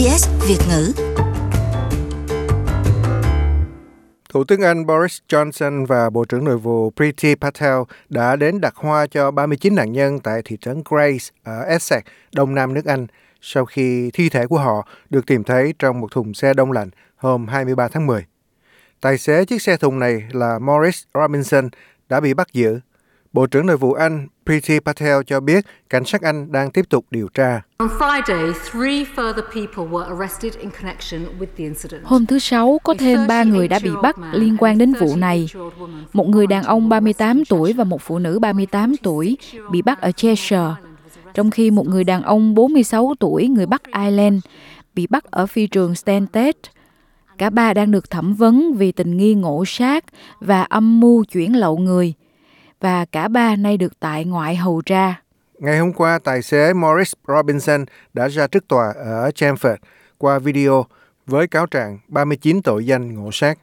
[0.00, 0.92] SBS Việt ngữ.
[4.28, 8.74] Thủ tướng Anh Boris Johnson và Bộ trưởng Nội vụ Priti Patel đã đến đặt
[8.76, 12.02] hoa cho 39 nạn nhân tại thị trấn Grace ở Essex,
[12.34, 13.06] đông nam nước Anh,
[13.40, 16.90] sau khi thi thể của họ được tìm thấy trong một thùng xe đông lạnh
[17.16, 18.24] hôm 23 tháng 10.
[19.00, 21.68] Tài xế chiếc xe thùng này là Morris Robinson
[22.08, 22.80] đã bị bắt giữ
[23.32, 27.04] Bộ trưởng Nội vụ Anh Priti Patel cho biết cảnh sát Anh đang tiếp tục
[27.10, 27.62] điều tra.
[32.04, 35.48] Hôm thứ Sáu, có thêm ba người đã bị bắt liên quan đến vụ này.
[36.12, 39.36] Một người đàn ông 38 tuổi và một phụ nữ 38 tuổi
[39.70, 40.74] bị bắt ở Cheshire,
[41.34, 44.44] trong khi một người đàn ông 46 tuổi người Bắc Ireland
[44.94, 46.54] bị bắt ở phi trường Stansted.
[47.38, 50.04] Cả ba đang được thẩm vấn vì tình nghi ngộ sát
[50.40, 52.14] và âm mưu chuyển lậu người–
[52.80, 55.14] và cả ba nay được tại ngoại hầu tra.
[55.58, 59.76] Ngày hôm qua, tài xế Morris Robinson đã ra trước tòa ở Chelmsford
[60.18, 60.86] qua video
[61.26, 63.58] với cáo trạng 39 tội danh ngộ sát.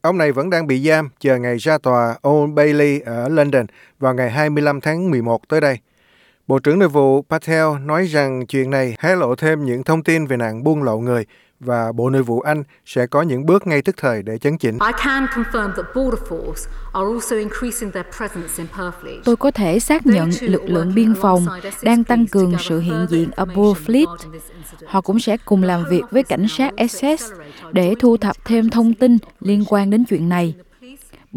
[0.00, 3.66] Ông này vẫn đang bị giam chờ ngày ra tòa Old Bailey ở London
[3.98, 5.78] vào ngày 25 tháng 11 tới đây.
[6.48, 10.26] Bộ trưởng Nội vụ Patel nói rằng chuyện này hé lộ thêm những thông tin
[10.26, 11.26] về nạn buôn lậu người
[11.60, 14.78] và Bộ Nội vụ Anh sẽ có những bước ngay tức thời để chấn chỉnh.
[19.24, 21.46] Tôi có thể xác nhận lực lượng biên phòng
[21.82, 24.16] đang tăng cường sự hiện diện ở Burfleet.
[24.86, 27.30] Họ cũng sẽ cùng làm việc với cảnh sát Essex
[27.72, 30.54] để thu thập thêm thông tin liên quan đến chuyện này.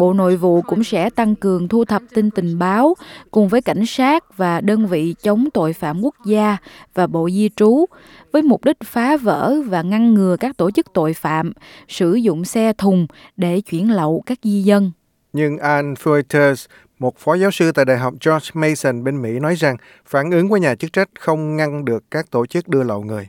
[0.01, 2.95] Bộ Nội vụ cũng sẽ tăng cường thu thập tin tình báo
[3.31, 6.57] cùng với cảnh sát và đơn vị chống tội phạm quốc gia
[6.93, 7.85] và Bộ Di trú
[8.31, 11.53] với mục đích phá vỡ và ngăn ngừa các tổ chức tội phạm
[11.87, 13.07] sử dụng xe thùng
[13.37, 14.91] để chuyển lậu các di dân.
[15.33, 16.65] Nhưng Anne Reuters,
[16.99, 20.49] một phó giáo sư tại Đại học George Mason bên Mỹ nói rằng phản ứng
[20.49, 23.27] của nhà chức trách không ngăn được các tổ chức đưa lậu người.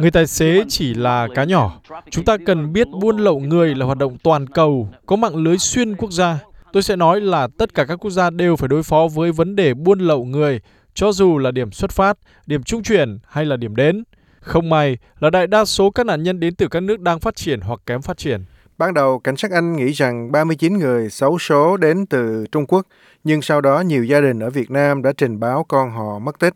[0.00, 1.80] Người tài xế chỉ là cá nhỏ.
[2.10, 5.58] Chúng ta cần biết buôn lậu người là hoạt động toàn cầu, có mạng lưới
[5.58, 6.38] xuyên quốc gia.
[6.72, 9.56] Tôi sẽ nói là tất cả các quốc gia đều phải đối phó với vấn
[9.56, 10.60] đề buôn lậu người,
[10.94, 14.04] cho dù là điểm xuất phát, điểm trung chuyển hay là điểm đến.
[14.40, 17.36] Không may là đại đa số các nạn nhân đến từ các nước đang phát
[17.36, 18.44] triển hoặc kém phát triển.
[18.78, 22.86] Ban đầu, cảnh sát Anh nghĩ rằng 39 người xấu số đến từ Trung Quốc,
[23.24, 26.38] nhưng sau đó nhiều gia đình ở Việt Nam đã trình báo con họ mất
[26.38, 26.54] tích.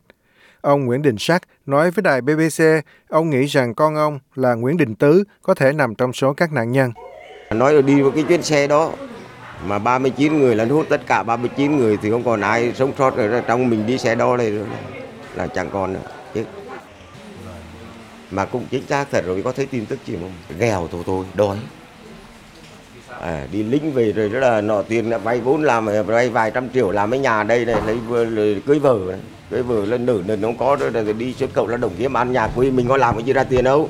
[0.68, 2.62] Ông Nguyễn Đình Sắc nói với đài BBC,
[3.08, 6.52] ông nghĩ rằng con ông là Nguyễn Đình Tứ có thể nằm trong số các
[6.52, 6.92] nạn nhân.
[7.50, 8.92] Nói là đi vào cái chuyến xe đó
[9.66, 13.16] mà 39 người là hút tất cả 39 người thì không còn ai sống sót
[13.16, 14.66] ở trong mình đi xe đó này rồi
[15.34, 16.00] là chẳng còn nữa.
[16.34, 16.44] Chứ
[18.30, 20.58] mà cũng chính xác thật rồi có thấy tin tức gì không?
[20.58, 21.56] Nghèo thôi thôi đói.
[23.20, 26.70] À, đi lính về rồi đó là nọ tiền vay vốn làm vay vài trăm
[26.70, 30.42] triệu làm cái nhà đây này lấy cưới vợ này cái vừa lên nữ nên
[30.42, 33.14] không có rồi đi xuất khẩu lao động kiếm ăn nhà quê mình có làm
[33.14, 33.88] cái gì ra tiền đâu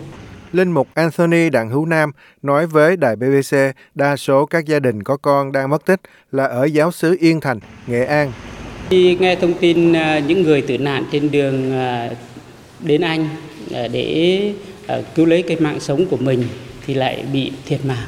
[0.53, 3.57] Linh mục Anthony Đặng Hữu Nam nói với đài BBC
[3.95, 6.01] đa số các gia đình có con đang mất tích
[6.33, 8.33] là ở giáo xứ Yên Thành, Nghệ An.
[8.91, 12.11] Khi nghe thông tin à, những người tử nạn trên đường à,
[12.81, 13.29] đến Anh
[13.75, 14.53] à, để
[15.15, 16.45] cứu lấy cái mạng sống của mình
[16.87, 18.07] thì lại bị thiệt mạng.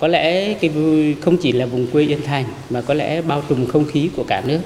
[0.00, 3.42] Có lẽ cái vui không chỉ là vùng quê Yên Thành mà có lẽ bao
[3.48, 4.60] trùm không khí của cả nước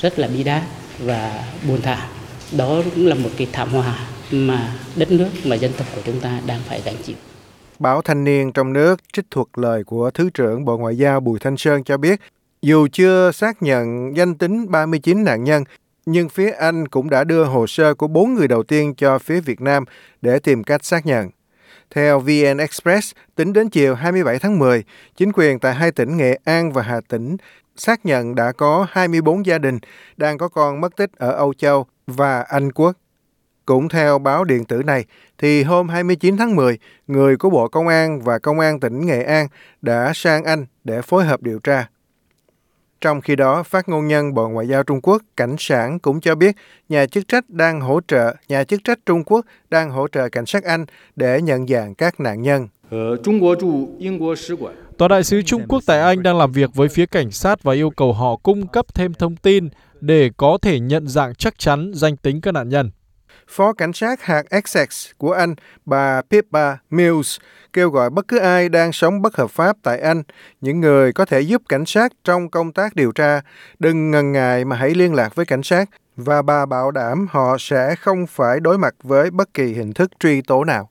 [0.00, 0.62] rất là bi đát
[1.04, 2.08] và buồn thảm
[2.56, 3.98] đó cũng là một cái thảm họa
[4.30, 7.16] mà đất nước mà dân tộc của chúng ta đang phải gánh chịu
[7.78, 11.38] Báo Thanh niên trong nước trích thuật lời của Thứ trưởng Bộ Ngoại giao Bùi
[11.38, 12.20] Thanh Sơn cho biết,
[12.62, 15.64] dù chưa xác nhận danh tính 39 nạn nhân,
[16.06, 19.40] nhưng phía Anh cũng đã đưa hồ sơ của bốn người đầu tiên cho phía
[19.40, 19.84] Việt Nam
[20.22, 21.30] để tìm cách xác nhận.
[21.90, 24.84] Theo VN Express, tính đến chiều 27 tháng 10,
[25.16, 27.36] chính quyền tại hai tỉnh Nghệ An và Hà Tĩnh
[27.80, 29.78] xác nhận đã có 24 gia đình
[30.16, 32.96] đang có con mất tích ở Âu Châu và Anh Quốc.
[33.66, 35.04] Cũng theo báo điện tử này,
[35.38, 39.22] thì hôm 29 tháng 10, người của Bộ Công an và Công an tỉnh Nghệ
[39.22, 39.46] An
[39.82, 41.88] đã sang Anh để phối hợp điều tra.
[43.00, 46.34] Trong khi đó, phát ngôn nhân Bộ Ngoại giao Trung Quốc, Cảnh sản cũng cho
[46.34, 46.56] biết
[46.88, 50.46] nhà chức trách đang hỗ trợ, nhà chức trách Trung Quốc đang hỗ trợ cảnh
[50.46, 50.86] sát Anh
[51.16, 52.68] để nhận dạng các nạn nhân.
[54.98, 57.74] Tòa đại sứ Trung Quốc tại Anh đang làm việc với phía cảnh sát và
[57.74, 59.68] yêu cầu họ cung cấp thêm thông tin
[60.00, 62.90] để có thể nhận dạng chắc chắn danh tính các nạn nhân.
[63.48, 65.54] Phó cảnh sát hạt Essex của Anh,
[65.84, 67.38] bà Pippa Mills,
[67.72, 70.22] kêu gọi bất cứ ai đang sống bất hợp pháp tại Anh,
[70.60, 73.40] những người có thể giúp cảnh sát trong công tác điều tra,
[73.78, 77.56] đừng ngần ngại mà hãy liên lạc với cảnh sát và bà bảo đảm họ
[77.58, 80.90] sẽ không phải đối mặt với bất kỳ hình thức truy tố nào.